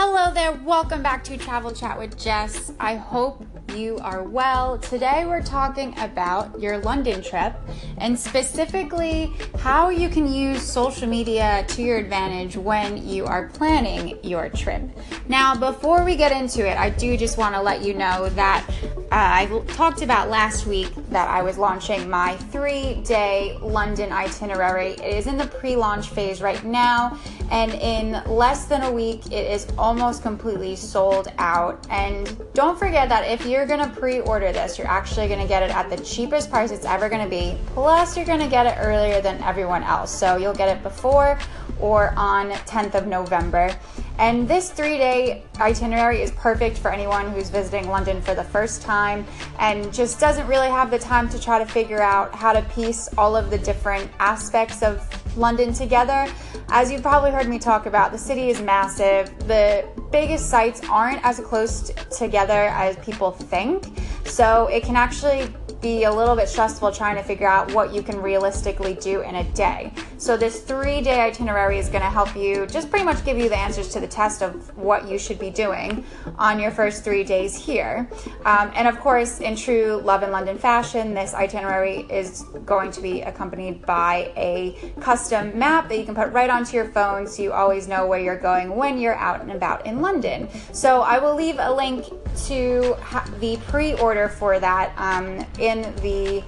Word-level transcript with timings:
Hello 0.00 0.32
there, 0.32 0.52
welcome 0.64 1.02
back 1.02 1.24
to 1.24 1.36
Travel 1.36 1.72
Chat 1.72 1.98
with 1.98 2.16
Jess. 2.16 2.70
I 2.78 2.94
hope 2.94 3.44
you 3.74 3.98
are 3.98 4.22
well. 4.22 4.78
Today 4.78 5.24
we're 5.26 5.42
talking 5.42 5.92
about 5.98 6.60
your 6.60 6.78
London 6.78 7.20
trip 7.20 7.56
and 7.96 8.16
specifically 8.16 9.32
how 9.58 9.88
you 9.88 10.08
can 10.08 10.32
use 10.32 10.62
social 10.62 11.08
media 11.08 11.64
to 11.70 11.82
your 11.82 11.96
advantage 11.98 12.56
when 12.56 13.08
you 13.08 13.24
are 13.24 13.48
planning 13.48 14.16
your 14.22 14.48
trip. 14.48 14.82
Now, 15.26 15.56
before 15.56 16.04
we 16.04 16.14
get 16.14 16.30
into 16.30 16.64
it, 16.64 16.78
I 16.78 16.90
do 16.90 17.16
just 17.16 17.36
want 17.36 17.56
to 17.56 17.60
let 17.60 17.82
you 17.82 17.92
know 17.92 18.28
that 18.30 18.64
uh, 18.94 19.04
I 19.10 19.62
talked 19.66 20.02
about 20.02 20.30
last 20.30 20.64
week 20.64 20.92
that 21.10 21.28
I 21.28 21.42
was 21.42 21.58
launching 21.58 22.08
my 22.08 22.36
three 22.36 22.94
day 23.04 23.58
London 23.60 24.12
itinerary. 24.12 24.92
It 24.92 25.16
is 25.16 25.26
in 25.26 25.36
the 25.36 25.46
pre 25.46 25.76
launch 25.76 26.08
phase 26.10 26.40
right 26.42 26.62
now, 26.64 27.18
and 27.50 27.72
in 27.74 28.22
less 28.26 28.66
than 28.66 28.82
a 28.82 28.92
week, 28.92 29.26
it 29.26 29.50
is 29.50 29.66
almost 29.78 30.22
completely 30.22 30.76
sold 30.76 31.28
out. 31.38 31.86
And 31.90 32.36
don't 32.54 32.78
forget 32.78 33.08
that 33.08 33.26
if 33.26 33.46
you're 33.46 33.66
to 33.80 34.00
pre 34.00 34.20
order 34.20 34.52
this, 34.52 34.78
you're 34.78 34.88
actually 34.88 35.28
to 35.40 35.48
get 35.48 35.62
it 35.62 35.70
at 35.70 35.90
the 35.90 35.96
cheapest 36.04 36.50
price 36.50 36.70
it's 36.70 36.84
ever 36.84 37.08
to 37.24 37.30
be. 37.30 37.56
Plus, 37.68 38.16
you're 38.16 38.26
to 38.40 38.48
get 38.48 38.66
it 38.66 38.76
earlier 38.78 39.20
than 39.20 39.42
everyone 39.42 39.82
else. 39.82 40.14
So 40.14 40.36
you'll 40.36 40.54
get 40.54 40.74
it 40.76 40.82
before 40.82 41.38
or 41.80 42.12
on 42.16 42.50
10th 42.50 42.94
of 42.94 43.06
November. 43.06 43.74
And 44.18 44.48
this 44.48 44.70
three 44.70 44.98
day 44.98 45.44
itinerary 45.60 46.22
is 46.22 46.32
perfect 46.32 46.76
for 46.78 46.90
anyone 46.90 47.30
who's 47.32 47.50
visiting 47.50 47.88
London 47.88 48.20
for 48.20 48.34
the 48.34 48.42
first 48.42 48.82
time 48.82 49.24
and 49.58 49.92
just 49.92 50.18
doesn't 50.18 50.46
really 50.46 50.68
have 50.68 50.90
the 50.90 50.98
time 50.98 51.28
to 51.28 51.40
try 51.40 51.58
to 51.58 51.66
figure 51.66 52.02
out 52.02 52.34
how 52.34 52.52
to 52.52 52.62
piece 52.74 53.08
all 53.16 53.36
of 53.36 53.50
the 53.50 53.58
different 53.58 54.10
aspects 54.18 54.82
of 54.82 55.00
London 55.36 55.72
together. 55.72 56.26
As 56.70 56.90
you've 56.90 57.02
probably 57.02 57.30
heard 57.30 57.48
me 57.48 57.58
talk 57.58 57.86
about, 57.86 58.12
the 58.12 58.18
city 58.18 58.50
is 58.50 58.60
massive. 58.60 59.26
The 59.46 59.88
biggest 60.10 60.50
sites 60.50 60.82
aren't 60.90 61.24
as 61.24 61.38
close 61.40 61.92
together 62.16 62.66
as 62.70 62.96
people 62.96 63.30
think. 63.30 63.86
So 64.24 64.66
it 64.66 64.82
can 64.82 64.96
actually 64.96 65.48
be 65.80 66.04
a 66.04 66.12
little 66.12 66.34
bit 66.34 66.48
stressful 66.48 66.92
trying 66.92 67.16
to 67.16 67.22
figure 67.22 67.46
out 67.46 67.72
what 67.72 67.94
you 67.94 68.02
can 68.02 68.20
realistically 68.20 68.94
do 68.94 69.22
in 69.22 69.36
a 69.36 69.44
day. 69.52 69.92
So, 70.18 70.36
this 70.36 70.62
three 70.62 71.00
day 71.00 71.20
itinerary 71.20 71.78
is 71.78 71.88
going 71.88 72.02
to 72.02 72.10
help 72.10 72.34
you 72.34 72.66
just 72.66 72.90
pretty 72.90 73.04
much 73.04 73.24
give 73.24 73.38
you 73.38 73.48
the 73.48 73.56
answers 73.56 73.88
to 73.90 74.00
the 74.00 74.08
test 74.08 74.42
of 74.42 74.76
what 74.76 75.08
you 75.08 75.16
should 75.16 75.38
be 75.38 75.48
doing 75.48 76.04
on 76.36 76.58
your 76.58 76.72
first 76.72 77.04
three 77.04 77.22
days 77.22 77.54
here. 77.54 78.10
Um, 78.44 78.72
and 78.74 78.88
of 78.88 78.98
course, 78.98 79.38
in 79.40 79.54
true 79.54 80.00
Love 80.04 80.24
in 80.24 80.32
London 80.32 80.58
fashion, 80.58 81.14
this 81.14 81.34
itinerary 81.34 82.00
is 82.10 82.42
going 82.66 82.90
to 82.90 83.00
be 83.00 83.20
accompanied 83.20 83.86
by 83.86 84.32
a 84.36 84.76
custom 85.00 85.56
map 85.56 85.88
that 85.88 85.96
you 85.96 86.04
can 86.04 86.16
put 86.16 86.32
right 86.32 86.50
onto 86.50 86.74
your 86.74 86.86
phone 86.86 87.24
so 87.24 87.40
you 87.40 87.52
always 87.52 87.86
know 87.86 88.04
where 88.04 88.18
you're 88.18 88.40
going 88.40 88.74
when 88.74 88.98
you're 88.98 89.14
out 89.14 89.40
and 89.40 89.52
about 89.52 89.86
in 89.86 90.00
London. 90.00 90.48
So, 90.72 91.02
I 91.02 91.20
will 91.20 91.36
leave 91.36 91.56
a 91.60 91.72
link 91.72 92.06
to 92.46 92.96
the 93.38 93.56
pre 93.68 93.94
order 93.94 94.28
for 94.28 94.58
that 94.58 94.92
um, 94.98 95.46
in 95.60 95.82
the 96.02 96.42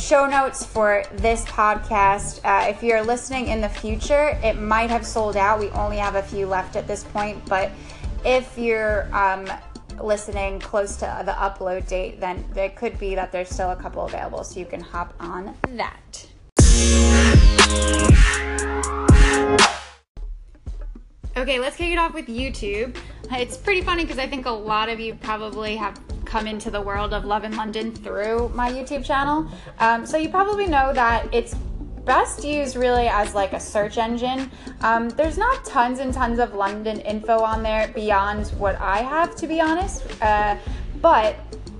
show 0.00 0.26
notes 0.26 0.64
for 0.64 1.04
this 1.12 1.44
podcast. 1.44 2.40
Uh, 2.42 2.68
if 2.68 2.82
you're 2.82 3.02
listening 3.02 3.48
in 3.48 3.60
the 3.60 3.68
future, 3.68 4.38
it 4.42 4.54
might 4.58 4.88
have 4.88 5.06
sold 5.06 5.36
out. 5.36 5.60
We 5.60 5.68
only 5.70 5.98
have 5.98 6.14
a 6.14 6.22
few 6.22 6.46
left 6.46 6.74
at 6.74 6.86
this 6.86 7.04
point, 7.04 7.44
but 7.46 7.70
if 8.24 8.56
you're 8.56 9.14
um, 9.14 9.46
listening 10.02 10.58
close 10.58 10.96
to 10.96 11.22
the 11.24 11.32
upload 11.32 11.86
date, 11.86 12.18
then 12.18 12.44
there 12.54 12.70
could 12.70 12.98
be 12.98 13.14
that 13.14 13.30
there's 13.30 13.50
still 13.50 13.70
a 13.70 13.76
couple 13.76 14.04
available, 14.04 14.42
so 14.42 14.58
you 14.58 14.66
can 14.66 14.80
hop 14.80 15.14
on 15.20 15.54
that. 15.68 16.26
Okay, 21.36 21.58
let's 21.58 21.76
kick 21.76 21.92
it 21.92 21.98
off 21.98 22.14
with 22.14 22.26
YouTube. 22.26 22.96
It's 23.30 23.56
pretty 23.56 23.82
funny 23.82 24.04
because 24.04 24.18
I 24.18 24.26
think 24.26 24.46
a 24.46 24.50
lot 24.50 24.88
of 24.88 24.98
you 24.98 25.14
probably 25.14 25.76
have 25.76 26.00
come 26.30 26.46
into 26.46 26.70
the 26.70 26.80
world 26.80 27.12
of 27.12 27.24
Love 27.24 27.42
in 27.42 27.56
London 27.56 27.92
through 27.92 28.50
my 28.54 28.70
YouTube 28.70 29.04
channel. 29.04 29.50
Um, 29.80 30.06
so 30.06 30.16
you 30.16 30.28
probably 30.28 30.68
know 30.68 30.92
that 30.92 31.28
it's 31.34 31.54
best 32.04 32.44
used 32.44 32.76
really 32.76 33.08
as 33.08 33.34
like 33.34 33.52
a 33.52 33.58
search 33.58 33.98
engine. 33.98 34.48
Um, 34.80 35.08
there's 35.10 35.36
not 35.36 35.64
tons 35.64 35.98
and 35.98 36.14
tons 36.14 36.38
of 36.38 36.54
London 36.54 37.00
info 37.00 37.40
on 37.40 37.64
there 37.64 37.88
beyond 37.88 38.46
what 38.58 38.76
I 38.80 38.98
have, 38.98 39.34
to 39.36 39.48
be 39.48 39.60
honest. 39.60 40.04
Uh, 40.22 40.56
but 41.00 41.36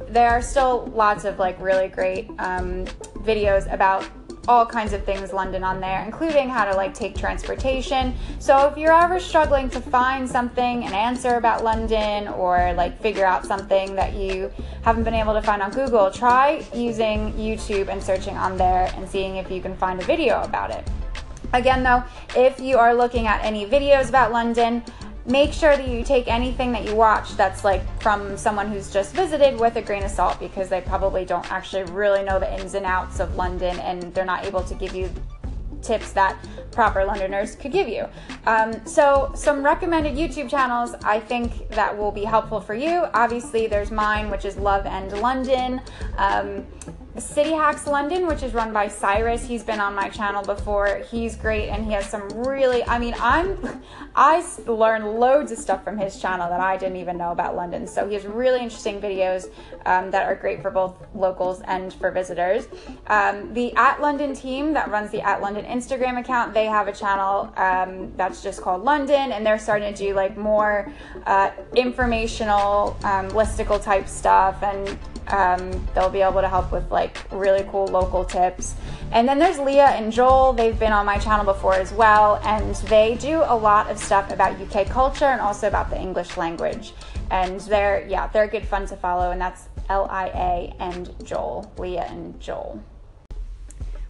there 0.08 0.30
are 0.30 0.42
still 0.42 0.91
lots 0.94 1.25
of 1.25 1.38
like 1.38 1.60
really 1.60 1.86
great 1.86 2.28
um, 2.41 2.86
videos 3.22 3.72
about 3.72 4.04
all 4.48 4.64
kinds 4.66 4.92
of 4.92 5.04
things 5.04 5.32
London 5.32 5.62
on 5.62 5.80
there, 5.80 6.02
including 6.04 6.48
how 6.48 6.64
to 6.64 6.74
like 6.74 6.94
take 6.94 7.16
transportation. 7.16 8.14
So 8.38 8.66
if 8.68 8.76
you're 8.76 8.92
ever 8.92 9.20
struggling 9.20 9.68
to 9.70 9.80
find 9.80 10.28
something, 10.28 10.84
an 10.84 10.92
answer 10.92 11.34
about 11.34 11.62
London, 11.62 12.28
or 12.28 12.72
like 12.74 13.00
figure 13.00 13.24
out 13.24 13.44
something 13.44 13.94
that 13.94 14.14
you 14.14 14.50
haven't 14.82 15.04
been 15.04 15.14
able 15.14 15.34
to 15.34 15.42
find 15.42 15.62
on 15.62 15.70
Google, 15.70 16.10
try 16.10 16.64
using 16.74 17.32
YouTube 17.34 17.88
and 17.88 18.02
searching 18.02 18.36
on 18.36 18.56
there 18.56 18.92
and 18.96 19.08
seeing 19.08 19.36
if 19.36 19.50
you 19.50 19.60
can 19.60 19.76
find 19.76 20.00
a 20.00 20.04
video 20.04 20.42
about 20.42 20.70
it. 20.70 20.88
Again, 21.52 21.82
though, 21.82 22.04
if 22.36 22.60
you 22.60 22.78
are 22.78 22.94
looking 22.94 23.26
at 23.26 23.44
any 23.44 23.66
videos 23.66 24.08
about 24.08 24.30
London, 24.30 24.84
make 25.26 25.53
sure 25.53 25.76
that 25.76 25.86
you 25.86 26.03
take 26.03 26.28
anything 26.28 26.72
that 26.72 26.84
you 26.84 26.94
watch 26.94 27.36
that's 27.36 27.64
like 27.64 27.82
from 28.03 28.36
someone 28.36 28.70
who's 28.70 28.92
just 28.92 29.14
visited 29.14 29.58
with 29.58 29.76
a 29.76 29.82
grain 29.82 30.03
of 30.03 30.10
salt 30.10 30.38
because 30.41 30.69
they 30.69 30.81
probably 30.81 31.25
don't 31.25 31.50
actually 31.53 31.84
really 31.92 32.22
know 32.22 32.38
the 32.38 32.53
ins 32.58 32.75
and 32.75 32.86
outs 32.86 33.20
of 33.20 33.36
London 33.36 33.78
and 33.81 34.14
they're 34.14 34.25
not 34.25 34.44
able 34.44 34.62
to 34.62 34.75
give 34.75 34.94
you 34.94 35.10
tips 35.82 36.12
that 36.12 36.36
proper 36.72 37.04
Londoners 37.04 37.54
could 37.56 37.72
give 37.72 37.88
you. 37.88 38.06
Um, 38.47 38.84
so, 38.86 39.32
some 39.34 39.64
recommended 39.64 40.14
YouTube 40.14 40.50
channels 40.50 40.94
I 41.04 41.20
think 41.20 41.69
that 41.70 41.97
will 41.97 42.12
be 42.12 42.25
helpful 42.25 42.60
for 42.60 42.75
you. 42.75 43.06
Obviously, 43.14 43.66
there's 43.66 43.91
mine, 43.91 44.31
which 44.31 44.44
is 44.44 44.56
Love 44.56 44.87
in 44.87 45.20
London. 45.20 45.81
Um, 46.16 46.66
City 47.20 47.53
Hacks 47.53 47.86
London, 47.86 48.26
which 48.26 48.42
is 48.42 48.54
run 48.54 48.72
by 48.72 48.88
Cyrus. 48.88 49.47
He's 49.47 49.62
been 49.62 49.81
on 49.81 49.94
my 49.94 50.08
channel 50.08 50.42
before. 50.42 51.03
He's 51.10 51.36
great 51.36 51.69
and 51.69 51.84
he 51.84 51.92
has 51.92 52.06
some 52.06 52.28
really 52.31 52.84
I 52.84 52.98
mean, 52.98 53.14
I'm 53.20 53.82
I 54.16 54.44
learned 54.66 55.20
loads 55.20 55.53
of 55.53 55.58
stuff 55.58 55.84
from 55.84 55.98
his 55.98 56.20
channel 56.20 56.48
that 56.48 56.60
I 56.60 56.76
didn't 56.76 56.97
even 56.97 57.16
know 57.19 57.31
about 57.31 57.54
London. 57.54 57.86
So 57.86 58.08
he 58.08 58.14
has 58.14 58.25
really 58.25 58.60
interesting 58.60 59.00
videos 59.00 59.50
um, 59.86 60.10
that 60.10 60.26
are 60.26 60.34
great 60.34 60.62
for 60.62 60.70
both 60.70 60.94
locals 61.14 61.60
and 61.62 61.92
for 61.94 62.10
visitors. 62.10 62.66
Um, 63.06 63.52
the 63.54 63.75
At 63.76 64.00
London 64.00 64.34
team 64.34 64.72
that 64.72 64.91
runs 64.91 65.10
the 65.10 65.20
At 65.20 65.41
London 65.41 65.64
Instagram 65.64 66.19
account, 66.19 66.54
they 66.54 66.66
have 66.66 66.88
a 66.88 66.92
channel 66.92 67.52
um, 67.56 68.12
that's 68.16 68.42
just 68.42 68.62
called 68.62 68.82
London 68.82 69.32
and 69.32 69.44
they're 69.47 69.58
starting 69.58 69.92
to 69.92 69.98
do 69.98 70.14
like 70.14 70.37
more 70.37 70.92
uh, 71.26 71.50
informational 71.76 72.97
um, 73.04 73.28
listicle 73.31 73.82
type 73.82 74.08
stuff 74.08 74.62
and 74.62 74.98
um, 75.32 75.86
they'll 75.94 76.10
be 76.10 76.22
able 76.22 76.41
to 76.41 76.48
help 76.48 76.72
with 76.72 76.91
like 76.91 77.18
really 77.30 77.64
cool 77.70 77.86
local 77.86 78.24
tips. 78.24 78.74
And 79.12 79.28
then 79.28 79.38
there's 79.38 79.58
Lia 79.58 79.86
and 79.86 80.12
Joel. 80.12 80.52
They've 80.52 80.78
been 80.78 80.92
on 80.92 81.06
my 81.06 81.18
channel 81.18 81.44
before 81.44 81.74
as 81.74 81.92
well, 81.92 82.41
and 82.44 82.74
they 82.88 83.16
do 83.16 83.42
a 83.44 83.56
lot 83.56 83.90
of 83.90 83.98
stuff 83.98 84.30
about 84.30 84.60
UK 84.60 84.88
culture 84.88 85.26
and 85.26 85.40
also 85.40 85.69
about 85.69 85.90
the 85.90 86.00
English 86.00 86.36
language. 86.36 86.92
And 87.30 87.60
they're 87.60 88.06
yeah, 88.08 88.28
they're 88.28 88.48
good 88.48 88.66
fun 88.66 88.86
to 88.86 88.96
follow. 88.96 89.30
And 89.30 89.40
that's 89.40 89.69
L 89.88 90.06
I 90.10 90.26
A 90.26 90.76
and 90.78 91.12
Joel, 91.24 91.72
Lia 91.78 92.02
and 92.02 92.38
Joel. 92.40 92.82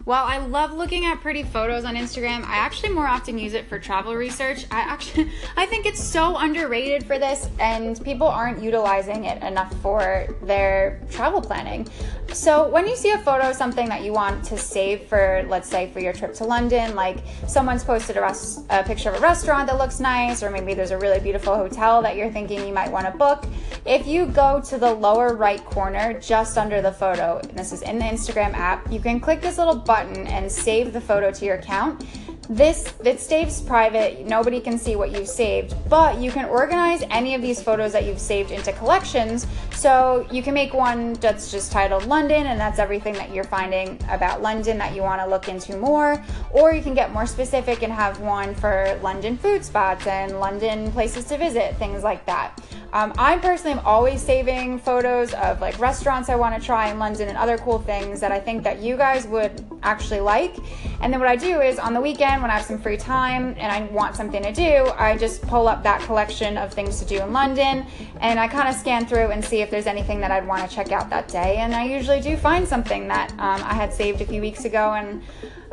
While 0.03 0.25
I 0.25 0.39
love 0.39 0.73
looking 0.73 1.05
at 1.05 1.21
pretty 1.21 1.43
photos 1.43 1.85
on 1.85 1.95
Instagram, 1.95 2.43
I 2.43 2.55
actually 2.55 2.89
more 2.89 3.05
often 3.05 3.37
use 3.37 3.53
it 3.53 3.67
for 3.67 3.77
travel 3.77 4.15
research. 4.15 4.65
I 4.71 4.79
actually 4.79 5.31
I 5.57 5.67
think 5.67 5.85
it's 5.85 6.03
so 6.03 6.37
underrated 6.37 7.05
for 7.05 7.19
this 7.19 7.47
and 7.59 8.03
people 8.03 8.25
aren't 8.25 8.63
utilizing 8.63 9.25
it 9.25 9.43
enough 9.43 9.71
for 9.81 10.27
their 10.41 11.01
travel 11.11 11.39
planning. 11.39 11.87
So, 12.33 12.67
when 12.69 12.87
you 12.87 12.95
see 12.95 13.11
a 13.11 13.17
photo 13.19 13.49
of 13.49 13.55
something 13.55 13.89
that 13.89 14.03
you 14.03 14.13
want 14.13 14.43
to 14.45 14.57
save 14.57 15.03
for 15.03 15.45
let's 15.47 15.69
say 15.69 15.91
for 15.91 15.99
your 15.99 16.13
trip 16.13 16.33
to 16.35 16.45
London, 16.45 16.95
like 16.95 17.17
someone's 17.47 17.83
posted 17.83 18.17
a, 18.17 18.21
res- 18.21 18.63
a 18.69 18.83
picture 18.83 19.09
of 19.09 19.17
a 19.17 19.19
restaurant 19.19 19.67
that 19.67 19.77
looks 19.77 19.99
nice 19.99 20.41
or 20.41 20.49
maybe 20.49 20.73
there's 20.73 20.91
a 20.91 20.97
really 20.97 21.19
beautiful 21.19 21.55
hotel 21.55 22.01
that 22.01 22.15
you're 22.15 22.31
thinking 22.31 22.65
you 22.65 22.73
might 22.73 22.91
want 22.91 23.05
to 23.05 23.11
book, 23.17 23.45
if 23.85 24.07
you 24.07 24.25
go 24.25 24.61
to 24.61 24.77
the 24.77 24.93
lower 24.93 25.35
right 25.35 25.63
corner 25.65 26.19
just 26.19 26.57
under 26.57 26.81
the 26.81 26.91
photo, 26.91 27.39
this 27.53 27.71
is 27.71 27.81
in 27.83 27.99
the 27.99 28.05
Instagram 28.05 28.53
app, 28.53 28.91
you 28.91 28.99
can 28.99 29.19
click 29.19 29.41
this 29.41 29.57
little 29.57 29.75
button 29.91 30.25
and 30.27 30.49
save 30.49 30.93
the 30.93 31.01
photo 31.01 31.29
to 31.31 31.43
your 31.43 31.55
account. 31.55 32.05
This 32.51 32.93
it 33.05 33.21
stays 33.21 33.61
private, 33.61 34.27
nobody 34.27 34.59
can 34.59 34.77
see 34.77 34.97
what 34.97 35.11
you've 35.11 35.29
saved, 35.29 35.73
but 35.89 36.19
you 36.19 36.31
can 36.31 36.43
organize 36.49 37.01
any 37.09 37.33
of 37.33 37.41
these 37.41 37.63
photos 37.63 37.93
that 37.93 38.03
you've 38.03 38.19
saved 38.19 38.51
into 38.51 38.73
collections. 38.73 39.47
So 39.71 40.27
you 40.29 40.43
can 40.43 40.53
make 40.53 40.73
one 40.73 41.13
that's 41.13 41.49
just 41.49 41.71
titled 41.71 42.07
London 42.07 42.47
and 42.47 42.59
that's 42.59 42.77
everything 42.77 43.13
that 43.13 43.33
you're 43.33 43.45
finding 43.45 43.97
about 44.09 44.41
London 44.41 44.77
that 44.79 44.93
you 44.93 45.01
want 45.01 45.21
to 45.21 45.27
look 45.27 45.47
into 45.47 45.77
more, 45.77 46.21
or 46.51 46.73
you 46.73 46.83
can 46.83 46.93
get 46.93 47.13
more 47.13 47.25
specific 47.25 47.83
and 47.83 47.93
have 47.93 48.19
one 48.19 48.53
for 48.53 48.99
London 49.01 49.37
food 49.37 49.63
spots 49.63 50.05
and 50.05 50.37
London 50.41 50.91
places 50.91 51.23
to 51.25 51.37
visit, 51.37 51.77
things 51.77 52.03
like 52.03 52.25
that. 52.25 52.61
Um, 52.93 53.13
I 53.17 53.37
personally 53.37 53.79
am 53.79 53.85
always 53.85 54.21
saving 54.21 54.77
photos 54.79 55.33
of 55.35 55.61
like 55.61 55.79
restaurants 55.79 56.27
I 56.27 56.35
want 56.35 56.59
to 56.59 56.61
try 56.61 56.91
in 56.91 56.99
London 56.99 57.29
and 57.29 57.37
other 57.37 57.57
cool 57.57 57.79
things 57.79 58.19
that 58.19 58.33
I 58.33 58.39
think 58.41 58.63
that 58.63 58.81
you 58.81 58.97
guys 58.97 59.25
would 59.27 59.65
actually 59.81 60.19
like. 60.19 60.57
And 60.99 61.13
then 61.13 61.21
what 61.21 61.29
I 61.29 61.37
do 61.37 61.61
is 61.61 61.79
on 61.79 61.93
the 61.93 62.01
weekend 62.01 62.40
when 62.41 62.51
I 62.51 62.55
have 62.55 62.65
some 62.65 62.79
free 62.79 62.97
time 62.97 63.55
and 63.57 63.71
I 63.71 63.83
want 63.93 64.15
something 64.15 64.41
to 64.43 64.51
do, 64.51 64.91
I 64.97 65.17
just 65.17 65.41
pull 65.43 65.67
up 65.67 65.83
that 65.83 66.01
collection 66.01 66.57
of 66.57 66.73
things 66.73 66.99
to 66.99 67.05
do 67.05 67.21
in 67.21 67.31
London 67.31 67.85
and 68.19 68.39
I 68.39 68.47
kind 68.47 68.67
of 68.67 68.75
scan 68.75 69.05
through 69.05 69.27
and 69.27 69.43
see 69.43 69.61
if 69.61 69.69
there's 69.69 69.87
anything 69.87 70.19
that 70.21 70.31
I'd 70.31 70.47
want 70.47 70.67
to 70.67 70.75
check 70.75 70.91
out 70.91 71.09
that 71.09 71.27
day. 71.27 71.57
And 71.57 71.73
I 71.73 71.85
usually 71.85 72.19
do 72.19 72.35
find 72.37 72.67
something 72.67 73.07
that 73.07 73.31
um, 73.33 73.61
I 73.63 73.73
had 73.73 73.93
saved 73.93 74.21
a 74.21 74.25
few 74.25 74.41
weeks 74.41 74.65
ago 74.65 74.93
and 74.93 75.21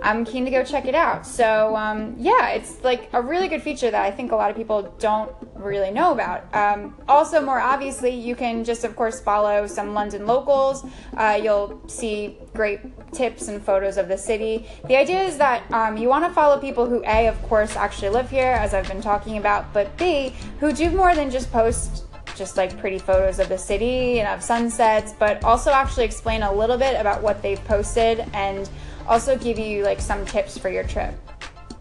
I'm 0.03 0.25
keen 0.25 0.44
to 0.44 0.50
go 0.50 0.62
check 0.62 0.87
it 0.87 0.94
out. 0.94 1.26
So, 1.26 1.75
um, 1.75 2.15
yeah, 2.19 2.50
it's 2.50 2.82
like 2.85 3.11
a 3.12 3.21
really 3.21 3.49
good 3.49 3.62
feature 3.62 3.91
that 3.91 4.03
I 4.03 4.11
think 4.11 4.32
a 4.32 4.37
lot 4.37 4.50
of 4.50 4.56
people 4.56 4.94
don't 4.99 5.32
really 5.55 5.91
know 5.91 6.12
about. 6.12 6.55
Um, 6.55 6.94
also, 7.09 7.41
more 7.41 7.61
obviously, 7.61 8.11
you 8.11 8.37
can 8.37 8.62
just, 8.62 8.85
of 8.85 8.94
course, 8.94 9.21
follow 9.21 9.67
some 9.67 9.94
London 9.94 10.26
locals. 10.26 10.85
Uh, 11.17 11.41
you'll 11.43 11.82
see 11.88 12.38
great 12.55 12.81
tips 13.12 13.49
and 13.49 13.62
photos 13.62 13.96
of 13.96 14.08
the 14.08 14.19
city. 14.19 14.66
The 14.87 14.96
idea 14.96 15.22
is 15.22 15.38
that 15.38 15.70
um, 15.72 15.96
you 15.96 16.08
want 16.08 16.25
to 16.25 16.32
follow 16.32 16.58
people 16.58 16.88
who, 16.88 17.02
A, 17.05 17.26
of 17.26 17.40
course, 17.43 17.76
actually 17.76 18.10
live 18.10 18.31
here, 18.31 18.52
as 18.52 18.75
I've 18.75 18.88
been 18.88 19.02
talking 19.02 19.38
about, 19.38 19.72
but 19.72 19.96
B, 19.96 20.34
who 20.60 20.72
do 20.72 20.90
more 20.90 21.14
than 21.14 21.31
just 21.31 21.50
post 21.52 22.05
just 22.37 22.56
like 22.56 22.78
pretty 22.78 22.99
photos 22.99 23.40
of 23.40 23.49
the 23.49 23.58
city 23.58 24.20
and 24.20 24.28
of 24.28 24.43
sunsets, 24.43 25.12
but 25.19 25.43
also 25.43 25.72
actually 25.72 26.05
explain 26.05 26.43
a 26.43 26.52
little 26.52 26.78
bit 26.78 26.99
about 26.99 27.20
what 27.20 27.43
they've 27.43 27.62
posted 27.64 28.25
and 28.32 28.70
also 29.08 29.37
give 29.37 29.58
you 29.58 29.82
like 29.82 30.00
some 30.00 30.25
tips 30.25 30.56
for 30.56 30.69
your 30.69 30.84
trip. 30.84 31.14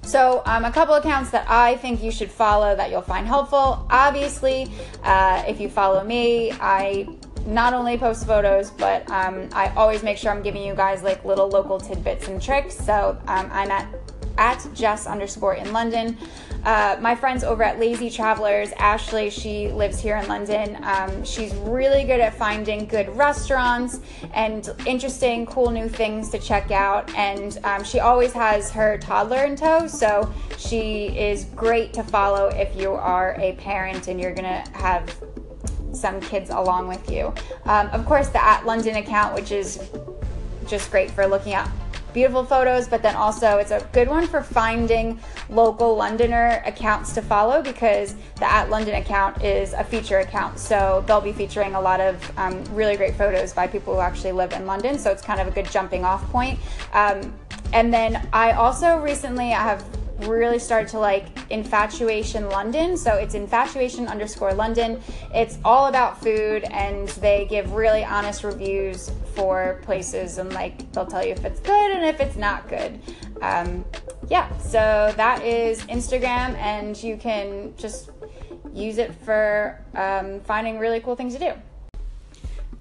So, 0.01 0.41
um, 0.45 0.63
a 0.63 0.71
couple 0.71 0.95
accounts 0.95 1.31
that 1.31 1.45
I 1.49 1.75
think 1.75 2.01
you 2.01 2.11
should 2.11 2.31
follow 2.31 2.75
that 2.77 2.89
you'll 2.89 3.01
find 3.01 3.27
helpful. 3.27 3.85
Obviously, 3.89 4.71
uh, 5.03 5.43
if 5.45 5.59
you 5.59 5.67
follow 5.67 6.01
me, 6.03 6.53
I 6.53 7.09
not 7.47 7.73
only 7.73 7.97
post 7.97 8.27
photos, 8.27 8.69
but 8.71 9.09
um, 9.09 9.47
I 9.53 9.69
always 9.75 10.03
make 10.03 10.17
sure 10.17 10.31
I'm 10.31 10.43
giving 10.43 10.61
you 10.61 10.75
guys 10.75 11.01
like 11.01 11.23
little 11.25 11.47
local 11.47 11.79
tidbits 11.79 12.27
and 12.27 12.41
tricks. 12.41 12.75
So, 12.75 13.17
um, 13.27 13.49
I'm 13.51 13.71
at 13.71 13.87
at 14.37 14.67
Jess 14.73 15.07
underscore 15.07 15.55
in 15.55 15.73
London. 15.73 16.17
Uh, 16.63 16.97
my 16.99 17.15
friends 17.15 17.43
over 17.43 17.63
at 17.63 17.79
Lazy 17.79 18.09
Travelers, 18.09 18.71
Ashley, 18.73 19.29
she 19.29 19.69
lives 19.69 19.99
here 19.99 20.17
in 20.17 20.27
London. 20.27 20.77
Um, 20.83 21.23
she's 21.23 21.53
really 21.55 22.03
good 22.03 22.19
at 22.19 22.35
finding 22.35 22.85
good 22.85 23.09
restaurants 23.15 24.01
and 24.33 24.69
interesting, 24.85 25.45
cool 25.45 25.71
new 25.71 25.87
things 25.87 26.29
to 26.29 26.39
check 26.39 26.71
out. 26.71 27.13
And 27.15 27.57
um, 27.63 27.83
she 27.83 27.99
always 27.99 28.33
has 28.33 28.69
her 28.71 28.97
toddler 28.97 29.45
in 29.45 29.55
tow, 29.55 29.87
so 29.87 30.31
she 30.57 31.07
is 31.17 31.45
great 31.55 31.93
to 31.93 32.03
follow 32.03 32.47
if 32.49 32.75
you 32.75 32.91
are 32.91 33.35
a 33.39 33.53
parent 33.53 34.07
and 34.07 34.19
you're 34.19 34.33
gonna 34.33 34.63
have 34.73 35.09
some 35.99 36.21
kids 36.21 36.49
along 36.49 36.87
with 36.87 37.09
you. 37.09 37.33
Um, 37.65 37.87
of 37.87 38.05
course, 38.05 38.29
the 38.29 38.43
at 38.43 38.65
London 38.65 38.97
account, 38.97 39.33
which 39.35 39.51
is 39.51 39.89
just 40.67 40.91
great 40.91 41.09
for 41.11 41.27
looking 41.27 41.53
at 41.53 41.69
beautiful 42.13 42.43
photos, 42.43 42.87
but 42.87 43.03
then 43.03 43.15
also 43.15 43.57
it's 43.57 43.69
a 43.69 43.87
good 43.91 44.07
one 44.07 44.25
for 44.25 44.41
finding 44.41 45.19
local 45.49 45.95
Londoner 45.95 46.63
accounts 46.65 47.13
to 47.13 47.21
follow 47.21 47.61
because 47.61 48.15
the 48.37 48.51
at 48.51 48.69
London 48.69 48.95
account 48.95 49.43
is 49.43 49.73
a 49.73 49.83
feature 49.83 50.19
account. 50.19 50.57
So 50.57 51.03
they'll 51.05 51.21
be 51.21 51.33
featuring 51.33 51.75
a 51.75 51.81
lot 51.81 51.99
of 51.99 52.39
um, 52.39 52.63
really 52.73 52.97
great 52.97 53.15
photos 53.15 53.53
by 53.53 53.67
people 53.67 53.93
who 53.93 54.01
actually 54.01 54.31
live 54.31 54.53
in 54.53 54.65
London. 54.65 54.97
So 54.97 55.11
it's 55.11 55.21
kind 55.21 55.39
of 55.39 55.47
a 55.47 55.51
good 55.51 55.69
jumping 55.69 56.03
off 56.03 56.27
point. 56.31 56.59
Um, 56.93 57.33
and 57.73 57.93
then 57.93 58.27
I 58.33 58.53
also 58.53 58.97
recently 58.97 59.53
I 59.53 59.61
have 59.61 59.85
really 60.19 60.59
start 60.59 60.87
to 60.89 60.99
like 60.99 61.27
Infatuation 61.51 62.49
London. 62.49 62.97
So 62.97 63.15
it's 63.15 63.35
infatuation 63.35 64.07
underscore 64.07 64.53
London. 64.53 65.01
It's 65.33 65.57
all 65.63 65.87
about 65.87 66.21
food 66.21 66.63
and 66.71 67.07
they 67.09 67.45
give 67.49 67.73
really 67.73 68.03
honest 68.03 68.43
reviews 68.43 69.11
for 69.35 69.79
places 69.83 70.37
and 70.37 70.51
like 70.53 70.91
they'll 70.91 71.05
tell 71.05 71.25
you 71.25 71.31
if 71.31 71.45
it's 71.45 71.59
good 71.59 71.91
and 71.91 72.05
if 72.05 72.19
it's 72.19 72.35
not 72.35 72.67
good. 72.67 72.99
Um, 73.41 73.85
yeah, 74.29 74.55
so 74.57 75.13
that 75.15 75.43
is 75.43 75.81
Instagram 75.83 76.55
and 76.57 77.01
you 77.01 77.17
can 77.17 77.73
just 77.77 78.09
use 78.73 78.97
it 78.97 79.13
for 79.23 79.83
um, 79.95 80.39
finding 80.41 80.79
really 80.79 80.99
cool 80.99 81.15
things 81.15 81.33
to 81.33 81.39
do. 81.39 81.53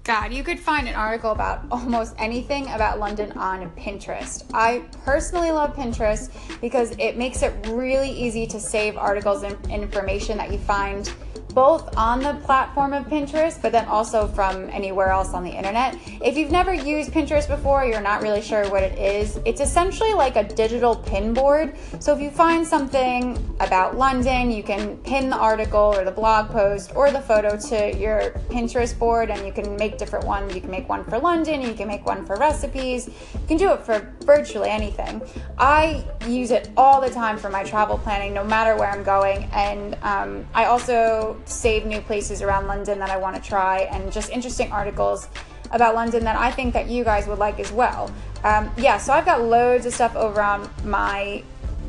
God, 0.07 0.31
you 0.31 0.41
could 0.41 0.57
find 0.57 0.87
an 0.87 0.95
article 0.95 1.31
about 1.31 1.65
almost 1.69 2.15
anything 2.17 2.63
about 2.69 2.97
London 2.97 3.33
on 3.33 3.69
Pinterest. 3.71 4.49
I 4.53 4.85
personally 5.03 5.51
love 5.51 5.75
Pinterest 5.75 6.31
because 6.61 6.95
it 6.97 7.17
makes 7.17 7.41
it 7.41 7.53
really 7.67 8.09
easy 8.09 8.47
to 8.47 8.57
save 8.57 8.95
articles 8.95 9.43
and 9.43 9.57
information 9.69 10.37
that 10.37 10.49
you 10.49 10.59
find 10.59 11.11
both 11.57 11.97
on 11.97 12.19
the 12.19 12.35
platform 12.45 12.93
of 12.93 13.03
Pinterest, 13.07 13.59
but 13.59 13.71
then 13.71 13.83
also 13.85 14.27
from 14.27 14.69
anywhere 14.69 15.07
else 15.07 15.33
on 15.33 15.43
the 15.43 15.49
internet. 15.49 15.97
If 16.21 16.37
you've 16.37 16.51
never 16.51 16.71
used 16.71 17.11
Pinterest 17.11 17.47
before, 17.47 17.83
you're 17.83 17.99
not 17.99 18.21
really 18.21 18.43
sure 18.43 18.69
what 18.69 18.83
it 18.83 18.95
is, 18.99 19.39
it's 19.43 19.59
essentially 19.59 20.13
like 20.13 20.35
a 20.35 20.43
digital 20.43 20.95
pin 20.95 21.33
board. 21.33 21.75
So 21.97 22.13
if 22.13 22.21
you 22.21 22.29
find 22.29 22.63
something 22.63 23.43
about 23.59 23.97
London, 23.97 24.51
you 24.51 24.61
can 24.61 24.97
pin 24.97 25.31
the 25.31 25.35
article 25.35 25.95
or 25.97 26.05
the 26.05 26.11
blog 26.11 26.51
post 26.51 26.95
or 26.95 27.09
the 27.09 27.21
photo 27.21 27.57
to 27.57 27.97
your 27.97 28.33
Pinterest 28.51 28.95
board 28.95 29.31
and 29.31 29.43
you 29.43 29.51
can 29.51 29.75
make 29.77 29.97
different 29.97 30.27
ones. 30.27 30.53
You 30.53 30.61
can 30.61 30.69
make 30.69 30.87
one 30.87 31.03
for 31.05 31.17
London, 31.17 31.63
you 31.63 31.73
can 31.73 31.87
make 31.87 32.05
one 32.05 32.23
for 32.23 32.35
recipes, 32.35 33.07
you 33.33 33.47
can 33.47 33.57
do 33.57 33.71
it 33.71 33.81
for 33.81 34.13
virtually 34.25 34.69
anything. 34.69 35.23
I 35.57 36.05
use 36.27 36.51
it 36.51 36.69
all 36.77 37.01
the 37.01 37.09
time 37.09 37.35
for 37.35 37.49
my 37.49 37.63
travel 37.63 37.97
planning, 37.97 38.31
no 38.31 38.43
matter 38.43 38.75
where 38.75 38.91
I'm 38.91 39.03
going. 39.03 39.49
And 39.53 39.97
um, 40.03 40.45
I 40.53 40.65
also 40.65 41.41
save 41.49 41.85
new 41.85 42.01
places 42.01 42.41
around 42.41 42.67
London 42.67 42.99
that 42.99 43.09
I 43.09 43.17
want 43.17 43.35
to 43.35 43.41
try 43.41 43.81
and 43.91 44.11
just 44.11 44.29
interesting 44.29 44.71
articles 44.71 45.29
about 45.71 45.95
London 45.95 46.23
that 46.23 46.37
I 46.37 46.51
think 46.51 46.73
that 46.73 46.87
you 46.87 47.03
guys 47.03 47.27
would 47.27 47.39
like 47.39 47.59
as 47.59 47.71
well. 47.71 48.11
Um, 48.43 48.71
yeah, 48.77 48.97
so 48.97 49.13
I've 49.13 49.25
got 49.25 49.41
loads 49.41 49.85
of 49.85 49.93
stuff 49.93 50.15
over 50.15 50.41
on 50.41 50.69
my 50.83 51.43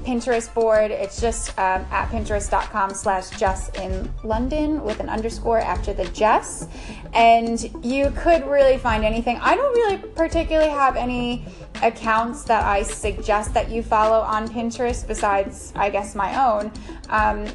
Pinterest 0.04 0.52
board. 0.54 0.90
It's 0.90 1.20
just 1.20 1.50
um, 1.58 1.84
at 1.90 2.08
pinterest.com 2.08 2.94
slash 2.94 3.30
Jess 3.30 3.68
in 3.80 4.10
London 4.24 4.82
with 4.82 5.00
an 5.00 5.08
underscore 5.08 5.58
after 5.58 5.92
the 5.92 6.06
Jess. 6.06 6.66
And 7.12 7.60
you 7.84 8.10
could 8.16 8.46
really 8.46 8.78
find 8.78 9.04
anything. 9.04 9.38
I 9.42 9.54
don't 9.54 9.74
really 9.74 9.98
particularly 9.98 10.70
have 10.70 10.96
any 10.96 11.44
accounts 11.82 12.44
that 12.44 12.64
I 12.64 12.82
suggest 12.84 13.52
that 13.54 13.70
you 13.70 13.82
follow 13.82 14.20
on 14.20 14.48
Pinterest 14.48 15.06
besides, 15.06 15.72
I 15.76 15.90
guess, 15.90 16.14
my 16.14 16.42
own. 16.42 16.72
Um, 17.10 17.46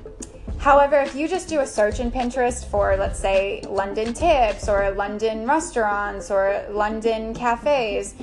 However, 0.63 1.01
if 1.01 1.13
you 1.13 1.27
just 1.27 1.49
do 1.49 1.59
a 1.59 1.67
search 1.67 1.99
in 1.99 2.09
Pinterest 2.09 2.63
for, 2.63 2.95
let's 2.95 3.19
say, 3.19 3.61
London 3.67 4.13
tips 4.13 4.69
or 4.69 4.91
London 4.91 5.45
restaurants 5.45 6.31
or 6.31 6.65
London 6.69 7.33
cafes, 7.33 8.15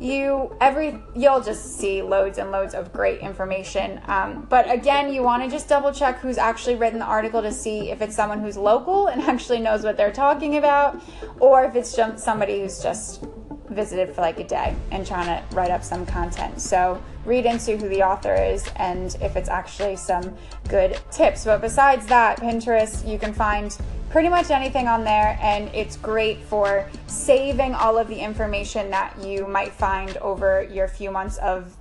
you 0.00 0.56
every 0.60 0.98
you'll 1.14 1.40
just 1.40 1.78
see 1.78 2.02
loads 2.02 2.38
and 2.38 2.50
loads 2.50 2.74
of 2.74 2.92
great 2.92 3.20
information. 3.20 4.00
Um, 4.06 4.44
but 4.50 4.68
again, 4.68 5.14
you 5.14 5.22
want 5.22 5.44
to 5.44 5.48
just 5.48 5.68
double 5.68 5.92
check 5.92 6.18
who's 6.18 6.36
actually 6.36 6.74
written 6.74 6.98
the 6.98 7.04
article 7.04 7.40
to 7.42 7.52
see 7.52 7.92
if 7.92 8.02
it's 8.02 8.16
someone 8.16 8.40
who's 8.40 8.56
local 8.56 9.06
and 9.06 9.22
actually 9.32 9.60
knows 9.60 9.84
what 9.84 9.96
they're 9.96 10.10
talking 10.10 10.56
about, 10.56 11.00
or 11.38 11.64
if 11.64 11.76
it's 11.76 11.94
just 11.94 12.24
somebody 12.24 12.58
who's 12.58 12.82
just 12.82 13.24
visited 13.68 14.14
for 14.14 14.20
like 14.20 14.38
a 14.38 14.44
day 14.46 14.74
and 14.90 15.06
trying 15.06 15.26
to 15.26 15.54
write 15.54 15.70
up 15.70 15.82
some 15.82 16.04
content. 16.06 16.60
So 16.60 17.02
read 17.24 17.46
into 17.46 17.76
who 17.76 17.88
the 17.88 18.02
author 18.02 18.34
is 18.34 18.68
and 18.76 19.16
if 19.20 19.36
it's 19.36 19.48
actually 19.48 19.96
some 19.96 20.36
good 20.68 20.98
tips. 21.10 21.44
But 21.44 21.60
besides 21.60 22.06
that, 22.06 22.38
Pinterest, 22.38 23.06
you 23.08 23.18
can 23.18 23.32
find 23.32 23.76
pretty 24.10 24.28
much 24.28 24.50
anything 24.50 24.86
on 24.86 25.02
there 25.04 25.38
and 25.40 25.74
it's 25.74 25.96
great 25.96 26.38
for 26.42 26.88
saving 27.06 27.74
all 27.74 27.98
of 27.98 28.08
the 28.08 28.18
information 28.18 28.90
that 28.90 29.18
you 29.20 29.46
might 29.46 29.72
find 29.72 30.16
over 30.18 30.62
your 30.70 30.86
few 30.86 31.10
months 31.10 31.38
of 31.38 31.74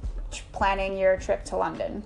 planning 0.52 0.98
your 0.98 1.18
trip 1.18 1.44
to 1.46 1.56
London. 1.56 2.04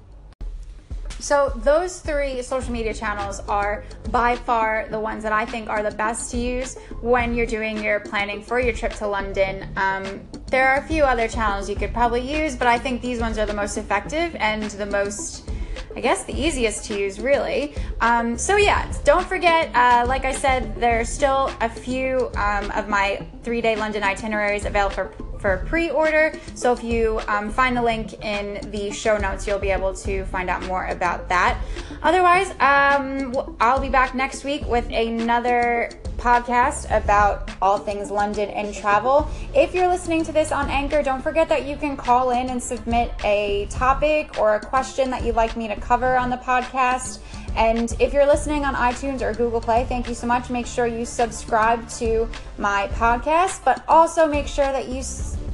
So, 1.27 1.51
those 1.57 1.99
three 1.99 2.41
social 2.41 2.71
media 2.71 2.93
channels 2.93 3.41
are 3.49 3.83
by 4.11 4.37
far 4.37 4.87
the 4.89 4.97
ones 4.97 5.23
that 5.23 5.33
I 5.33 5.45
think 5.45 5.67
are 5.67 5.83
the 5.83 5.91
best 5.91 6.31
to 6.31 6.37
use 6.37 6.77
when 7.01 7.35
you're 7.35 7.45
doing 7.45 7.83
your 7.83 7.99
planning 7.99 8.41
for 8.41 8.61
your 8.61 8.71
trip 8.71 8.93
to 8.93 9.07
London. 9.07 9.67
Um, 9.75 10.21
there 10.49 10.69
are 10.69 10.77
a 10.77 10.87
few 10.87 11.03
other 11.03 11.27
channels 11.27 11.69
you 11.69 11.75
could 11.75 11.91
probably 11.91 12.21
use, 12.21 12.55
but 12.55 12.67
I 12.67 12.79
think 12.79 13.01
these 13.01 13.19
ones 13.19 13.37
are 13.37 13.45
the 13.45 13.53
most 13.53 13.75
effective 13.75 14.37
and 14.39 14.71
the 14.71 14.85
most. 14.85 15.49
I 15.97 15.99
guess 15.99 16.23
the 16.23 16.33
easiest 16.33 16.85
to 16.85 16.97
use, 16.97 17.19
really. 17.19 17.75
Um, 17.99 18.37
so, 18.37 18.55
yeah, 18.55 18.89
don't 19.03 19.27
forget, 19.27 19.75
uh, 19.75 20.05
like 20.07 20.23
I 20.23 20.31
said, 20.31 20.79
there's 20.79 21.09
still 21.09 21.51
a 21.59 21.67
few 21.67 22.31
um, 22.37 22.71
of 22.71 22.87
my 22.87 23.27
three 23.43 23.59
day 23.59 23.75
London 23.75 24.01
itineraries 24.01 24.63
available 24.63 24.95
for 24.95 25.26
for 25.39 25.63
pre-order. 25.67 26.33
So 26.55 26.73
if 26.73 26.83
you 26.83 27.19
um, 27.27 27.49
find 27.49 27.75
the 27.75 27.81
link 27.81 28.13
in 28.23 28.69
the 28.71 28.91
show 28.91 29.17
notes, 29.17 29.47
you'll 29.47 29.59
be 29.59 29.71
able 29.71 29.93
to 29.95 30.25
find 30.25 30.49
out 30.49 30.63
more 30.65 30.87
about 30.87 31.29
that. 31.29 31.59
Otherwise, 32.01 32.51
um, 32.59 33.55
I'll 33.59 33.79
be 33.79 33.89
back 33.89 34.15
next 34.15 34.43
week 34.43 34.65
with 34.67 34.89
another 34.91 35.89
podcast 36.17 36.85
about 36.95 37.49
all 37.61 37.77
things 37.77 38.11
London 38.11 38.49
and 38.49 38.73
travel. 38.73 39.29
If 39.53 39.73
you're 39.73 39.87
listening 39.87 40.23
to 40.25 40.31
this 40.31 40.51
on 40.51 40.69
Anchor, 40.69 41.01
don't 41.03 41.21
forget 41.21 41.47
that 41.49 41.65
you 41.65 41.77
can 41.77 41.95
call 41.95 42.31
in 42.31 42.49
and 42.49 42.61
submit 42.61 43.13
a 43.23 43.67
topic 43.69 44.39
or 44.39 44.55
a 44.55 44.59
question 44.59 45.09
that 45.11 45.23
you'd 45.23 45.35
like 45.35 45.55
me 45.55 45.67
to 45.67 45.75
cover 45.75 46.17
on 46.17 46.29
the 46.29 46.37
podcast. 46.37 47.19
And 47.55 47.95
if 47.99 48.13
you're 48.13 48.27
listening 48.27 48.65
on 48.65 48.75
iTunes 48.75 49.21
or 49.21 49.33
Google 49.33 49.61
Play, 49.61 49.85
thank 49.85 50.07
you 50.07 50.13
so 50.13 50.27
much. 50.27 50.49
Make 50.49 50.67
sure 50.67 50.85
you 50.85 51.05
subscribe 51.05 51.87
to 51.89 52.29
my 52.57 52.87
podcast, 52.93 53.63
but 53.65 53.83
also 53.87 54.27
make 54.27 54.47
sure 54.47 54.65
that 54.65 54.89
you 54.89 55.01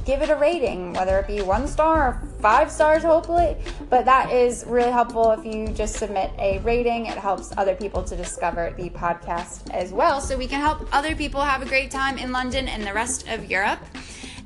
give 0.04 0.22
it 0.22 0.30
a 0.30 0.36
rating, 0.36 0.92
whether 0.92 1.18
it 1.18 1.26
be 1.26 1.40
one 1.40 1.66
star 1.66 2.08
or 2.08 2.22
five 2.40 2.70
stars, 2.70 3.02
hopefully. 3.02 3.56
But 3.90 4.04
that 4.04 4.30
is 4.30 4.64
really 4.66 4.90
helpful 4.90 5.30
if 5.32 5.44
you 5.44 5.68
just 5.68 5.96
submit 5.96 6.30
a 6.38 6.58
rating. 6.60 7.06
It 7.06 7.16
helps 7.16 7.52
other 7.56 7.74
people 7.74 8.02
to 8.04 8.16
discover 8.16 8.74
the 8.76 8.90
podcast 8.90 9.70
as 9.70 9.92
well. 9.92 10.20
So 10.20 10.36
we 10.36 10.46
can 10.46 10.60
help 10.60 10.86
other 10.92 11.16
people 11.16 11.40
have 11.40 11.62
a 11.62 11.66
great 11.66 11.90
time 11.90 12.18
in 12.18 12.32
London 12.32 12.68
and 12.68 12.86
the 12.86 12.92
rest 12.92 13.28
of 13.28 13.50
Europe. 13.50 13.80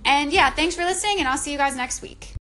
And 0.04 0.32
yeah, 0.32 0.50
thanks 0.50 0.74
for 0.74 0.84
listening, 0.84 1.18
and 1.18 1.28
I'll 1.28 1.36
see 1.36 1.52
you 1.52 1.58
guys 1.58 1.76
next 1.76 2.02
week. 2.02 2.34